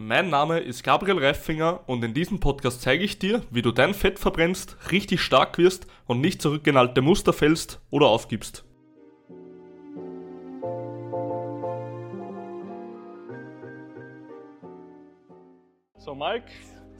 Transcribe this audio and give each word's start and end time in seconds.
Mein 0.00 0.30
Name 0.30 0.60
ist 0.60 0.84
Gabriel 0.84 1.18
Reifinger 1.18 1.80
und 1.88 2.04
in 2.04 2.14
diesem 2.14 2.38
Podcast 2.38 2.82
zeige 2.82 3.02
ich 3.02 3.18
dir, 3.18 3.42
wie 3.50 3.62
du 3.62 3.72
dein 3.72 3.94
Fett 3.94 4.20
verbrennst, 4.20 4.92
richtig 4.92 5.20
stark 5.20 5.58
wirst 5.58 5.88
und 6.06 6.20
nicht 6.20 6.40
zurück 6.40 6.64
in 6.68 6.76
alte 6.76 7.02
Muster 7.02 7.32
fällst 7.32 7.80
oder 7.90 8.06
aufgibst. 8.06 8.64
So 15.96 16.14
Mike, 16.14 16.46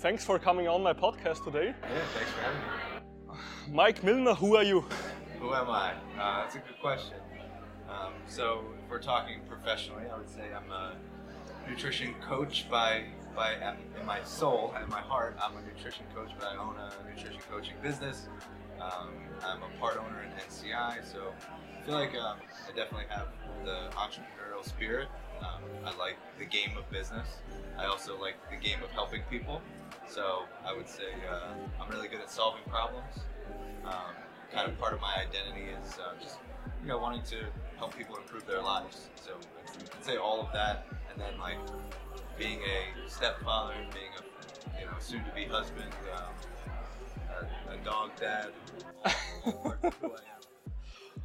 thanks 0.00 0.24
for 0.24 0.38
coming 0.38 0.68
on 0.68 0.84
my 0.84 0.94
podcast 0.94 1.42
today. 1.42 1.70
Yeah, 1.70 1.88
thanks 2.14 2.30
for 2.30 2.42
having 2.42 2.60
me. 2.60 3.74
Mike 3.74 4.04
Milner, 4.04 4.36
who 4.36 4.54
are 4.54 4.62
you? 4.62 4.84
Who 5.40 5.52
am 5.52 5.68
I? 5.68 5.94
Uh, 6.16 6.42
that's 6.42 6.54
a 6.54 6.58
good 6.58 6.80
question. 6.80 7.16
Um, 7.88 8.12
so, 8.28 8.60
if 8.78 8.88
we're 8.88 9.02
talking 9.02 9.40
professionally, 9.48 10.04
I 10.08 10.16
would 10.16 10.30
say 10.30 10.44
I'm 10.54 10.70
a 10.70 10.94
nutrition 11.68 12.14
coach 12.26 12.66
by 12.70 13.04
by 13.34 13.54
in 13.98 14.06
my 14.06 14.22
soul 14.22 14.72
and 14.78 14.88
my 14.88 15.00
heart. 15.00 15.36
I'm 15.42 15.56
a 15.56 15.62
nutrition 15.62 16.04
coach, 16.14 16.30
but 16.38 16.48
I 16.48 16.56
own 16.56 16.76
a 16.76 16.92
nutrition 17.08 17.40
coaching 17.50 17.74
business. 17.82 18.28
Um, 18.80 19.10
I'm 19.44 19.58
a 19.62 19.80
part 19.80 19.96
owner 19.96 20.22
in 20.22 20.30
NCI, 20.30 21.04
so 21.10 21.32
I 21.76 21.86
feel 21.86 21.94
like 21.94 22.14
um, 22.14 22.38
I 22.66 22.76
definitely 22.76 23.06
have 23.08 23.28
the 23.64 23.90
entrepreneurial 23.96 24.64
spirit. 24.64 25.08
Um, 25.40 25.62
I 25.84 25.96
like 25.96 26.16
the 26.38 26.44
game 26.44 26.76
of 26.78 26.88
business. 26.90 27.26
I 27.78 27.86
also 27.86 28.18
like 28.20 28.36
the 28.50 28.56
game 28.56 28.82
of 28.82 28.90
helping 28.90 29.22
people. 29.30 29.60
So 30.08 30.44
I 30.64 30.74
would 30.74 30.88
say 30.88 31.12
uh, 31.30 31.54
I'm 31.80 31.90
really 31.90 32.08
good 32.08 32.20
at 32.20 32.30
solving 32.30 32.62
problems. 32.68 33.20
Um, 33.84 34.14
kind 34.52 34.68
of 34.68 34.78
part 34.78 34.92
of 34.92 35.00
my 35.00 35.14
identity 35.14 35.66
is 35.82 35.98
uh, 35.98 36.14
just 36.22 36.38
you 36.82 36.88
know 36.88 36.98
wanting 36.98 37.22
to 37.22 37.36
help 37.78 37.96
people 37.96 38.16
improve 38.16 38.46
their 38.46 38.62
lives. 38.62 39.08
So 39.16 39.32
I'd 39.98 40.04
say 40.04 40.16
all 40.16 40.40
of 40.40 40.52
that, 40.52 40.86
and 41.14 41.22
then 41.22 41.38
like 41.40 41.58
being 42.38 42.58
a 42.60 43.08
stepfather, 43.08 43.74
and 43.74 43.92
being 43.92 44.12
a 44.18 44.80
you 44.80 44.86
know 44.86 44.92
soon-to-be 44.98 45.44
husband, 45.44 45.90
um, 46.14 47.46
a, 47.70 47.74
a 47.74 47.76
dog 47.84 48.10
dad. 48.18 48.50
all 49.44 49.52
parts 49.52 49.84
of 49.84 49.94
who 50.00 50.06
I 50.06 50.10
am. 50.10 50.42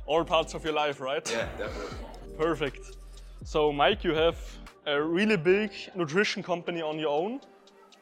All 0.06 0.24
parts 0.24 0.54
of 0.54 0.64
your 0.64 0.74
life, 0.74 1.00
right? 1.00 1.30
Yeah, 1.32 1.48
definitely. 1.58 1.98
Perfect. 2.38 2.98
So, 3.44 3.72
Mike, 3.72 4.04
you 4.04 4.14
have 4.14 4.38
a 4.86 5.02
really 5.02 5.38
big 5.38 5.72
nutrition 5.96 6.44
company 6.44 6.82
on 6.82 7.00
your 7.00 7.10
own, 7.10 7.42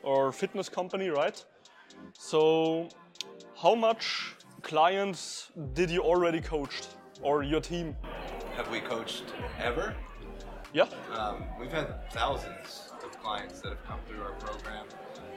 or 0.04 0.32
fitness 0.32 0.70
company, 0.70 1.10
right? 1.10 1.44
So, 2.18 2.90
how 3.56 3.76
much 3.76 4.34
clients 4.62 5.52
did 5.74 5.90
you 5.90 6.02
already 6.02 6.42
coached, 6.42 6.90
or 7.22 7.44
your 7.44 7.62
team? 7.62 7.96
Have 8.56 8.70
we 8.72 8.80
coached 8.80 9.24
ever? 9.62 9.96
Yeah. 10.74 10.86
Um, 11.14 11.44
we've 11.60 11.72
had 11.72 12.12
thousands 12.12 12.92
of 13.04 13.12
clients 13.22 13.62
that 13.62 13.70
have 13.70 13.84
come 13.86 14.00
through 14.08 14.22
our 14.22 14.34
program. 14.34 14.86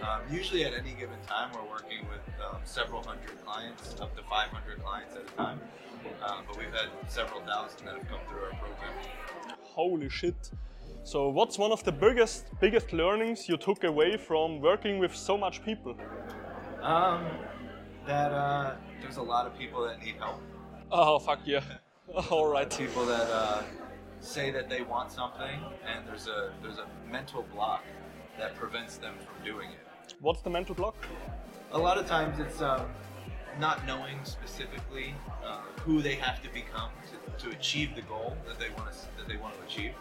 Um, 0.02 0.20
usually, 0.30 0.64
at 0.64 0.72
any 0.74 0.92
given 0.92 1.18
time, 1.26 1.50
we're 1.54 1.70
working 1.70 2.06
with 2.08 2.20
um, 2.44 2.58
several 2.64 3.02
hundred 3.02 3.42
clients, 3.44 4.00
up 4.00 4.16
to 4.16 4.22
500 4.22 4.82
clients 4.82 5.14
at 5.14 5.22
a 5.22 5.36
time. 5.36 5.60
Um, 6.26 6.44
but 6.46 6.58
we've 6.58 6.72
had 6.72 6.88
several 7.08 7.40
thousand 7.42 7.84
that 7.84 7.96
have 7.96 8.08
come 8.08 8.20
through 8.28 8.44
our 8.44 8.50
program. 8.50 8.92
Holy 9.62 10.08
shit. 10.08 10.50
So, 11.04 11.28
what's 11.28 11.58
one 11.58 11.72
of 11.72 11.84
the 11.84 11.92
biggest 11.92 12.46
biggest 12.60 12.92
learnings 12.92 13.48
you 13.48 13.56
took 13.56 13.84
away 13.84 14.16
from 14.16 14.60
working 14.60 14.98
with 14.98 15.14
so 15.14 15.36
much 15.36 15.62
people? 15.64 15.96
Um, 16.82 17.26
that 18.06 18.32
uh, 18.32 18.74
there's 19.00 19.18
a 19.18 19.22
lot 19.22 19.46
of 19.46 19.58
people 19.58 19.82
that 19.86 20.02
need 20.02 20.16
help. 20.16 20.40
Oh 20.90 21.18
fuck 21.18 21.40
yeah. 21.44 21.62
All 22.30 22.50
right. 22.50 22.70
People 22.70 23.06
that 23.06 23.28
uh, 23.30 23.62
say 24.20 24.50
that 24.50 24.68
they 24.68 24.82
want 24.82 25.10
something, 25.10 25.60
and 25.86 26.06
there's 26.06 26.28
a 26.28 26.52
there's 26.62 26.78
a 26.78 26.86
mental 27.10 27.44
block 27.54 27.84
that 28.38 28.54
prevents 28.56 28.96
them 28.96 29.14
from 29.18 29.44
doing 29.44 29.70
it. 29.70 30.14
What's 30.20 30.42
the 30.42 30.50
mental 30.50 30.74
block? 30.74 30.96
a 31.72 31.78
lot 31.78 31.98
of 31.98 32.06
times 32.06 32.38
it's 32.40 32.60
um, 32.60 32.86
not 33.58 33.86
knowing 33.86 34.18
specifically 34.24 35.14
uh, 35.44 35.58
who 35.82 36.02
they 36.02 36.14
have 36.14 36.42
to 36.42 36.52
become 36.52 36.90
to, 37.38 37.44
to 37.44 37.56
achieve 37.56 37.94
the 37.94 38.02
goal 38.02 38.36
that 38.46 38.58
they 38.58 38.70
want 38.70 38.90
to 38.92 38.98
that 39.18 39.28
they 39.28 39.36
want 39.36 39.54
to 39.58 39.66
achieve. 39.66 39.92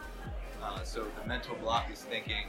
Uh, 0.63 0.83
so 0.83 1.05
the 1.21 1.27
mental 1.27 1.55
block 1.57 1.89
is 1.91 2.01
thinking, 2.01 2.45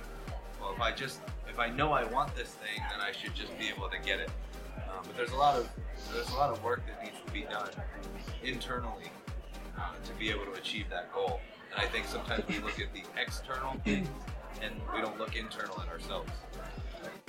well, 0.60 0.72
if 0.72 0.80
I 0.80 0.92
just 0.92 1.20
if 1.48 1.58
I 1.58 1.68
know 1.68 1.92
I 1.92 2.04
want 2.04 2.34
this 2.34 2.50
thing, 2.50 2.82
then 2.90 3.00
I 3.00 3.12
should 3.12 3.34
just 3.34 3.56
be 3.58 3.68
able 3.68 3.88
to 3.88 3.98
get 3.98 4.20
it. 4.20 4.30
Um, 4.76 5.04
but 5.06 5.16
there's 5.16 5.32
a 5.32 5.36
lot 5.36 5.56
of 5.56 5.68
there's 6.12 6.30
a 6.30 6.36
lot 6.36 6.50
of 6.50 6.62
work 6.64 6.82
that 6.86 7.02
needs 7.04 7.16
to 7.24 7.32
be 7.32 7.42
done 7.42 7.68
internally 8.42 9.10
uh, 9.78 9.92
to 10.04 10.12
be 10.14 10.30
able 10.30 10.46
to 10.46 10.52
achieve 10.52 10.86
that 10.90 11.12
goal. 11.12 11.40
I 11.80 11.86
think 11.86 12.04
sometimes 12.06 12.46
we 12.46 12.58
look 12.58 12.78
at 12.78 12.92
the 12.92 13.02
external 13.18 13.72
things 13.84 14.06
and 14.62 14.74
we 14.94 15.00
don't 15.00 15.18
look 15.18 15.34
internal 15.34 15.80
at 15.80 15.88
ourselves. 15.88 16.30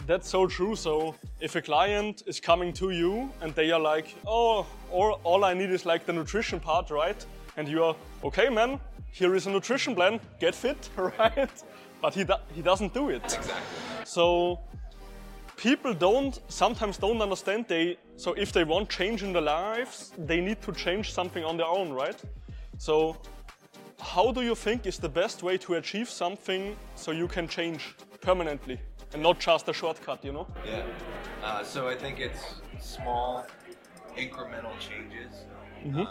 That's 0.05 0.27
so 0.27 0.45
true. 0.45 0.75
So 0.75 1.15
if 1.39 1.55
a 1.55 1.61
client 1.61 2.23
is 2.25 2.41
coming 2.41 2.73
to 2.73 2.89
you 2.91 3.31
and 3.41 3.55
they 3.55 3.71
are 3.71 3.79
like, 3.79 4.13
oh, 4.27 4.65
all, 4.91 5.21
all 5.23 5.45
I 5.45 5.53
need 5.53 5.71
is 5.71 5.85
like 5.85 6.05
the 6.05 6.11
nutrition 6.11 6.59
part, 6.59 6.89
right? 6.89 7.25
And 7.55 7.65
you 7.65 7.81
are, 7.81 7.95
okay, 8.25 8.49
man, 8.49 8.77
here 9.13 9.35
is 9.35 9.47
a 9.47 9.51
nutrition 9.51 9.95
plan, 9.95 10.19
get 10.41 10.53
fit, 10.53 10.89
right? 10.97 11.63
But 12.01 12.13
he, 12.13 12.25
do, 12.25 12.33
he 12.53 12.61
doesn't 12.61 12.93
do 12.93 13.09
it. 13.09 13.23
Exactly. 13.23 13.53
So 14.03 14.59
people 15.55 15.93
don't 15.93 16.41
sometimes 16.49 16.97
don't 16.97 17.21
understand 17.21 17.67
they 17.69 17.97
so 18.17 18.33
if 18.33 18.51
they 18.51 18.65
want 18.65 18.89
change 18.89 19.23
in 19.23 19.31
their 19.31 19.43
lives, 19.43 20.11
they 20.17 20.41
need 20.41 20.61
to 20.63 20.73
change 20.73 21.13
something 21.13 21.45
on 21.45 21.55
their 21.55 21.67
own, 21.67 21.93
right? 21.93 22.21
So 22.77 23.15
how 24.13 24.29
do 24.29 24.41
you 24.41 24.55
think 24.55 24.85
is 24.85 24.97
the 24.97 25.07
best 25.07 25.41
way 25.41 25.57
to 25.57 25.75
achieve 25.75 26.09
something 26.09 26.75
so 26.95 27.11
you 27.11 27.27
can 27.29 27.47
change 27.47 27.95
permanently 28.19 28.77
and 29.13 29.23
not 29.23 29.39
just 29.39 29.69
a 29.69 29.73
shortcut, 29.73 30.25
you 30.25 30.33
know? 30.33 30.47
Yeah. 30.65 30.83
Uh, 31.41 31.63
so 31.63 31.87
I 31.87 31.95
think 31.95 32.19
it's 32.19 32.43
small, 32.81 33.47
incremental 34.17 34.77
changes. 34.79 35.45
Um, 35.85 36.07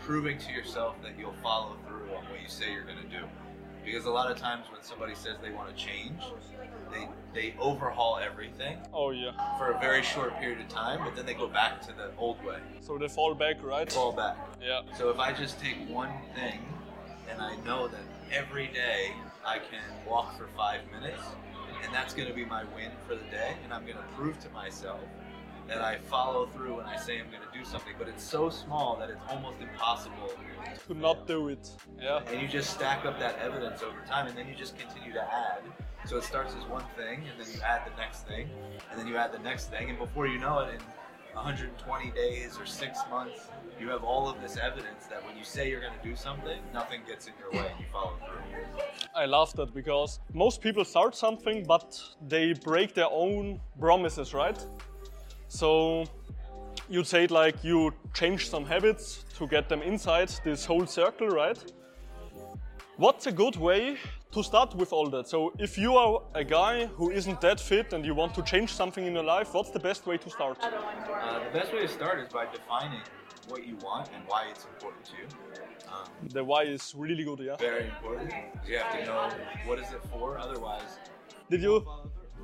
proving 0.00 0.36
to 0.38 0.52
yourself 0.52 0.96
that 1.02 1.16
you'll 1.16 1.40
follow 1.42 1.76
through 1.86 2.08
on 2.16 2.24
what 2.24 2.42
you 2.42 2.48
say 2.48 2.72
you're 2.72 2.82
going 2.82 3.02
to 3.02 3.16
do. 3.18 3.24
Because 3.90 4.04
a 4.04 4.10
lot 4.10 4.30
of 4.30 4.36
times 4.36 4.66
when 4.70 4.82
somebody 4.82 5.14
says 5.14 5.36
they 5.42 5.50
want 5.50 5.74
to 5.74 5.74
change, 5.74 6.20
they 6.92 7.08
they 7.32 7.54
overhaul 7.58 8.18
everything 8.18 8.76
Oh 8.92 9.10
yeah. 9.12 9.32
for 9.56 9.70
a 9.70 9.78
very 9.80 10.02
short 10.02 10.38
period 10.38 10.60
of 10.60 10.68
time, 10.68 11.00
but 11.02 11.16
then 11.16 11.24
they 11.24 11.32
go 11.32 11.48
back 11.48 11.80
to 11.86 11.94
the 11.94 12.10
old 12.18 12.36
way, 12.44 12.58
So 12.80 12.98
they 12.98 13.08
fall 13.08 13.34
back, 13.34 13.56
right? 13.64 13.90
fall 13.90 14.12
back. 14.12 14.36
Yeah. 14.60 14.82
So 14.98 15.08
if 15.08 15.18
I 15.18 15.32
just 15.32 15.58
take 15.58 15.76
one 15.88 16.12
thing 16.34 16.60
and 17.30 17.40
I 17.40 17.56
know 17.64 17.88
that 17.88 18.02
every 18.30 18.66
day 18.66 19.12
I 19.46 19.56
can 19.58 19.80
walk 20.06 20.36
for 20.36 20.48
five 20.54 20.80
minutes 20.92 21.22
and 21.82 21.94
that's 21.94 22.12
going 22.12 22.28
to 22.28 22.34
be 22.34 22.44
my 22.44 22.64
win 22.76 22.90
for 23.06 23.14
the 23.14 23.28
day 23.30 23.54
and 23.64 23.72
I'm 23.72 23.84
going 23.86 23.96
to 23.96 24.08
prove 24.18 24.38
to 24.40 24.50
myself 24.50 25.00
that 25.68 25.80
I 25.82 25.98
follow 25.98 26.46
through 26.46 26.76
when 26.78 26.86
I 26.86 26.96
say 26.96 27.18
I'm 27.20 27.30
going 27.30 27.42
to 27.42 27.58
do 27.58 27.64
something, 27.64 27.92
but 27.98 28.08
it's 28.08 28.22
so 28.24 28.48
small 28.48 28.96
that 29.00 29.10
it's 29.10 29.20
almost 29.28 29.60
impossible 29.60 30.30
To 30.88 30.94
not 30.94 31.26
do 31.26 31.48
it. 31.48 31.68
Yeah. 32.00 32.20
and 32.28 32.40
you 32.40 32.48
just 32.48 32.70
stack 32.70 33.04
up 33.04 33.18
that 33.20 33.38
evidence 33.38 33.82
over 33.82 34.00
time 34.08 34.26
and 34.28 34.36
then 34.36 34.48
you 34.48 34.54
just 34.54 34.78
continue 34.78 35.12
to 35.12 35.22
add 35.22 35.62
so 36.06 36.16
it 36.16 36.24
starts 36.24 36.54
as 36.58 36.64
one 36.78 36.84
thing 36.96 37.24
and 37.28 37.38
then 37.40 37.52
you 37.54 37.60
add 37.60 37.82
the 37.90 37.94
next 38.02 38.26
thing 38.26 38.48
and 38.90 38.98
then 38.98 39.06
you 39.06 39.16
add 39.16 39.32
the 39.32 39.38
next 39.40 39.66
thing 39.70 39.90
and 39.90 39.98
before 39.98 40.26
you 40.26 40.38
know 40.38 40.60
it 40.60 40.74
in 40.74 40.80
120 41.34 42.10
days 42.12 42.56
or 42.58 42.64
six 42.66 42.98
months 43.10 43.48
you 43.80 43.88
have 43.88 44.02
all 44.04 44.28
of 44.28 44.40
this 44.40 44.56
evidence 44.56 45.06
that 45.10 45.24
when 45.26 45.36
you 45.36 45.44
say 45.44 45.68
you're 45.70 45.80
going 45.80 45.92
to 46.00 46.08
do 46.08 46.16
something 46.16 46.58
nothing 46.72 47.00
gets 47.06 47.26
in 47.26 47.34
your 47.38 47.50
way 47.50 47.68
and 47.70 47.78
you 47.80 47.86
follow 47.92 48.14
through 48.24 48.82
I 49.14 49.26
love 49.26 49.52
that 49.56 49.74
because 49.74 50.20
most 50.32 50.60
people 50.62 50.84
start 50.84 51.14
something 51.14 51.64
but 51.64 52.00
they 52.28 52.52
break 52.54 52.94
their 52.94 53.10
own 53.10 53.60
promises, 53.80 54.32
right? 54.32 54.58
So 55.48 56.04
you'd 56.88 57.06
say 57.06 57.24
it 57.24 57.30
like 57.30 57.62
you 57.64 57.92
change 58.14 58.48
some 58.48 58.64
habits 58.64 59.24
to 59.38 59.46
get 59.46 59.68
them 59.68 59.82
inside 59.82 60.28
this 60.44 60.64
whole 60.64 60.86
circle, 60.86 61.28
right? 61.28 61.58
What's 62.96 63.26
a 63.26 63.32
good 63.32 63.56
way 63.56 63.96
to 64.32 64.42
start 64.42 64.74
with 64.74 64.92
all 64.92 65.08
that? 65.10 65.28
So 65.28 65.52
if 65.58 65.78
you 65.78 65.96
are 65.96 66.22
a 66.34 66.44
guy 66.44 66.86
who 66.86 67.10
isn't 67.10 67.40
that 67.40 67.60
fit 67.60 67.92
and 67.92 68.04
you 68.04 68.14
want 68.14 68.34
to 68.34 68.42
change 68.42 68.72
something 68.72 69.06
in 69.06 69.14
your 69.14 69.24
life, 69.24 69.54
what's 69.54 69.70
the 69.70 69.78
best 69.78 70.06
way 70.06 70.18
to 70.18 70.30
start? 70.30 70.58
uh, 70.62 71.44
the 71.44 71.58
best 71.58 71.72
way 71.72 71.80
to 71.80 71.88
start 71.88 72.18
is 72.20 72.28
by 72.32 72.46
defining 72.52 73.00
what 73.48 73.66
you 73.66 73.76
want 73.76 74.08
and 74.14 74.22
why 74.26 74.46
it's 74.50 74.64
important 74.64 75.04
to 75.06 75.12
you 75.16 75.26
um, 75.90 76.06
The 76.30 76.44
why 76.44 76.64
is 76.64 76.92
really 76.96 77.24
good, 77.24 77.38
yeah. 77.38 77.56
very 77.56 77.86
important 77.86 78.34
you 78.66 78.76
have 78.78 78.92
to 78.98 79.06
know 79.06 79.30
what 79.64 79.78
is 79.78 79.90
it 79.92 80.02
for 80.12 80.36
otherwise 80.38 80.98
Did 81.48 81.62
you 81.62 81.86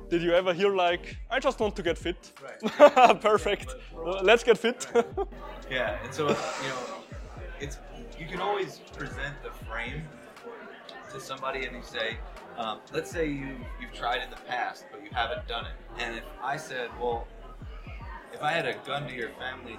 did 0.09 0.21
you 0.21 0.33
ever 0.33 0.53
hear 0.53 0.75
like 0.75 1.17
I 1.29 1.39
just 1.39 1.59
want 1.59 1.75
to 1.75 1.83
get 1.83 1.97
fit? 1.97 2.31
Right. 2.43 3.21
Perfect. 3.21 3.75
Uh, 3.95 4.21
Let's 4.21 4.43
get 4.43 4.57
fit. 4.57 4.87
Yeah, 5.69 5.97
and 6.03 6.13
so 6.13 6.27
you 6.27 6.69
know, 6.69 6.79
it's 7.59 7.79
you 8.19 8.27
can 8.27 8.39
always 8.39 8.79
present 8.97 9.35
the 9.43 9.51
frame 9.65 10.03
to 11.11 11.19
somebody, 11.19 11.65
and 11.65 11.75
you 11.75 11.81
say, 11.83 12.17
um, 12.57 12.79
let's 12.93 13.09
say 13.11 13.25
you 13.27 13.55
you've 13.81 13.93
tried 13.93 14.21
in 14.21 14.29
the 14.29 14.41
past, 14.47 14.85
but 14.91 15.03
you 15.03 15.09
haven't 15.11 15.47
done 15.47 15.65
it. 15.65 15.73
And 15.97 16.15
if 16.15 16.23
I 16.43 16.57
said, 16.57 16.89
well, 16.99 17.27
if 18.33 18.41
I 18.43 18.51
had 18.51 18.67
a 18.67 18.75
gun 18.85 19.07
to 19.07 19.13
your 19.15 19.29
family, 19.39 19.77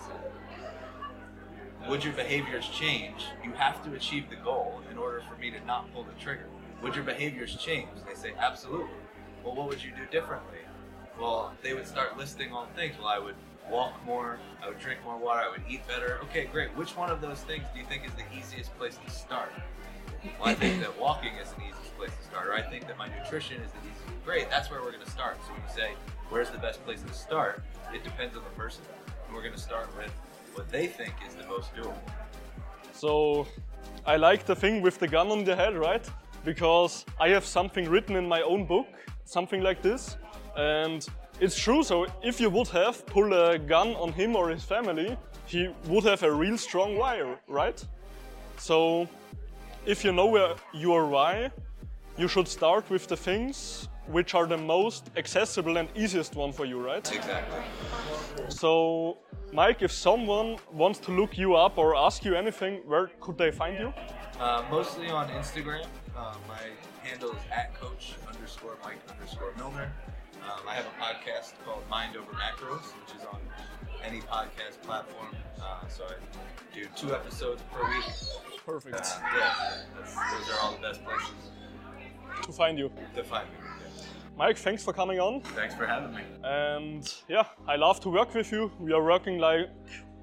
would 1.89 2.03
your 2.03 2.15
behaviors 2.15 2.69
change? 2.69 3.27
You 3.45 3.53
have 3.53 3.85
to 3.85 3.93
achieve 3.95 4.29
the 4.29 4.37
goal 4.37 4.81
in 4.91 4.99
order 4.99 5.23
for 5.29 5.39
me 5.41 5.51
to 5.51 5.65
not 5.65 5.93
pull 5.93 6.03
the 6.05 6.13
trigger. 6.21 6.47
would 6.83 6.95
your 6.95 7.05
behaviors 7.05 7.55
change? 7.57 7.89
They 8.09 8.15
say, 8.15 8.33
absolutely. 8.39 8.89
Well, 9.47 9.55
what 9.55 9.69
would 9.69 9.81
you 9.81 9.93
do 9.93 10.05
differently? 10.11 10.59
Well, 11.21 11.53
they 11.63 11.73
would 11.73 11.87
start 11.87 12.19
listing 12.19 12.53
all 12.53 12.67
things. 12.75 12.97
Well, 12.99 13.07
I 13.07 13.21
would 13.21 13.37
walk 13.71 14.05
more, 14.05 14.41
I 14.61 14.69
would 14.69 14.81
drink 14.81 14.99
more 15.05 15.17
water, 15.17 15.39
I 15.39 15.49
would 15.49 15.63
eat 15.69 15.87
better. 15.87 16.19
Okay, 16.25 16.47
great. 16.47 16.77
Which 16.77 16.97
one 16.97 17.11
of 17.11 17.21
those 17.21 17.43
things 17.43 17.63
do 17.73 17.79
you 17.79 17.87
think 17.87 18.05
is 18.05 18.11
the 18.15 18.25
easiest 18.37 18.77
place 18.77 18.99
to 19.05 19.11
start? 19.11 19.53
Well, 20.41 20.49
I 20.49 20.55
think 20.55 20.81
that 20.81 20.99
walking 21.01 21.35
is 21.35 21.53
the 21.53 21.61
easiest 21.61 21.97
place 21.97 22.11
to 22.21 22.25
start, 22.29 22.49
or 22.49 22.55
I 22.55 22.63
think 22.63 22.89
that 22.89 22.99
my 22.99 23.07
nutrition 23.07 23.63
is 23.63 23.71
the 23.71 23.79
easiest. 23.79 24.25
Great, 24.25 24.51
that's 24.51 24.69
where 24.69 24.81
we're 24.81 24.91
going 24.91 25.05
to 25.05 25.11
start. 25.11 25.37
So 25.47 25.53
when 25.53 25.63
you 25.63 25.73
say, 25.73 25.91
where's 26.29 26.51
the 26.51 26.59
best 26.59 26.85
place 26.85 27.03
to 27.03 27.15
start? 27.15 27.63
It 27.95 28.03
depends 28.03 28.37
on 28.37 28.43
the 28.43 28.51
person. 28.61 28.83
And 29.27 29.37
we're 29.37 29.43
going 29.43 29.55
to 29.55 29.61
start 29.61 29.87
with 29.97 30.11
what 30.55 30.69
they 30.73 30.89
think 30.89 31.15
is 31.25 31.37
the 31.37 31.47
most 31.47 31.73
doable. 31.77 31.95
So 32.93 33.47
I 34.05 34.17
like 34.17 34.45
the 34.45 34.57
thing 34.57 34.83
with 34.83 34.99
the 34.99 35.07
gun 35.07 35.29
on 35.31 35.45
the 35.45 35.55
head, 35.55 35.77
right? 35.77 36.05
Because 36.45 37.07
I 37.21 37.29
have 37.29 37.45
something 37.45 37.89
written 37.89 38.17
in 38.17 38.27
my 38.27 38.43
own 38.43 38.65
book, 38.65 38.89
something 39.27 39.63
like 39.63 39.83
this. 39.83 40.17
And 40.57 41.07
it's 41.39 41.57
true, 41.57 41.83
so 41.83 42.07
if 42.23 42.41
you 42.41 42.49
would 42.49 42.69
have 42.69 43.05
pulled 43.05 43.35
a 43.35 43.59
gun 43.59 43.89
on 43.97 44.13
him 44.13 44.35
or 44.35 44.49
his 44.49 44.65
family, 44.65 45.19
he 45.45 45.69
would 45.89 46.05
have 46.05 46.23
a 46.23 46.33
real 46.33 46.57
strong 46.57 46.97
wire, 46.97 47.39
right? 47.47 47.85
So 48.57 49.07
if 49.85 50.03
you 50.05 50.13
know 50.13 50.27
where 50.27 50.55
your 50.73 51.07
why, 51.07 51.51
you 52.17 52.29
should 52.29 52.49
start 52.49 52.89
with 52.89 53.07
the 53.07 53.17
things 53.17 53.89
which 54.07 54.35
are 54.35 54.47
the 54.47 54.57
most 54.57 55.11
accessible 55.17 55.77
and 55.77 55.89
easiest 55.95 56.37
one 56.37 56.53
for 56.53 56.65
you, 56.65 56.81
right? 56.81 57.07
Exactly. 57.13 57.61
So, 58.49 59.19
Mike, 59.53 59.83
if 59.83 59.93
someone 59.93 60.57
wants 60.73 60.99
to 61.01 61.11
look 61.11 61.37
you 61.37 61.55
up 61.57 61.77
or 61.77 61.97
ask 61.97 62.25
you 62.25 62.35
anything, 62.35 62.83
where 62.87 63.11
could 63.21 63.37
they 63.37 63.51
find 63.51 63.79
you? 63.79 63.93
Uh, 64.41 64.63
mostly 64.71 65.09
on 65.09 65.29
Instagram. 65.31 65.87
Uh, 66.17 66.35
my 66.49 66.59
handle 67.03 67.31
is 67.31 67.39
at 67.51 67.75
coach 67.81 68.15
underscore 68.29 68.77
Mike 68.85 68.99
underscore 69.11 69.53
Millner. 69.57 69.91
Um, 70.45 70.61
I 70.69 70.75
have 70.75 70.85
a 70.87 71.03
podcast 71.03 71.55
called 71.65 71.83
Mind 71.91 72.17
Over 72.17 72.33
Macros, 72.33 72.83
which 73.01 73.17
is 73.19 73.25
on 73.33 73.41
any 74.05 74.21
podcast 74.21 74.81
platform. 74.83 75.29
Uh, 75.61 75.87
so 75.89 76.05
I 76.05 76.15
do 76.75 76.85
two 76.95 77.15
episodes 77.15 77.63
per 77.73 77.89
week. 77.89 78.05
Perfect. 78.65 78.95
Uh, 78.97 79.21
yeah, 79.37 79.55
that's, 79.97 80.15
those 80.15 80.51
are 80.55 80.61
all 80.61 80.73
the 80.73 80.83
best 80.83 81.03
places 81.05 81.51
To 82.43 82.53
find 82.53 82.79
you. 82.79 82.91
to 83.15 83.25
find 83.25 83.49
me. 83.49 83.57
Mike, 84.37 84.59
thanks 84.59 84.85
for 84.85 84.93
coming 84.93 85.19
on. 85.19 85.41
Thanks 85.41 85.75
for 85.75 85.87
having 85.87 86.15
me. 86.15 86.21
And 86.45 87.11
yeah, 87.27 87.45
I 87.67 87.77
love 87.77 88.01
to 88.01 88.11
work 88.11 88.35
with 88.35 88.53
you. 88.53 88.71
We 88.79 88.93
are 88.93 89.03
working 89.03 89.39
like 89.39 89.71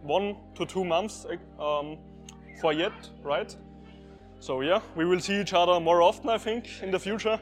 one 0.04 0.36
to 0.56 0.66
two 0.68 0.86
months 0.86 1.26
um, 1.60 1.98
for 2.62 2.72
yet, 2.74 2.94
right? 3.24 3.56
So 4.44 4.60
yeah, 4.60 4.82
we 4.98 5.06
will 5.06 5.22
see 5.22 5.40
each 5.40 5.54
other 5.54 5.80
more 5.80 6.02
often, 6.02 6.30
I 6.30 6.38
think, 6.38 6.68
in 6.82 6.92
the 6.92 7.00
future. 7.00 7.40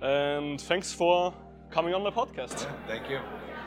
And 0.00 0.58
thanks 0.58 0.90
for 0.90 1.34
coming 1.70 1.92
on 1.92 2.02
the 2.02 2.10
podcast. 2.10 2.66
Thank 2.86 3.10
you. 3.10 3.20